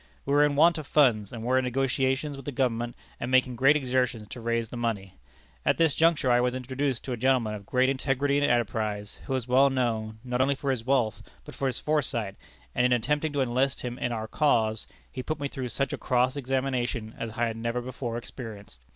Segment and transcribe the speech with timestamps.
[0.25, 3.55] We were in want of funds, and were in negotiations with the government, and making
[3.55, 5.19] great exertions to raise the money.
[5.63, 9.35] At this juncture I was introduced to a gentleman of great integrity and enterprise, who
[9.35, 12.35] is well known, not only for his wealth, but for his foresight,
[12.73, 15.99] and in attempting to enlist him in our cause he put me through such a
[15.99, 18.79] cross examination as I had never before experienced.